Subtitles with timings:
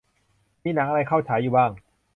[0.63, 1.71] มีหนังอะไรเข้าฉายอยู่บ้าง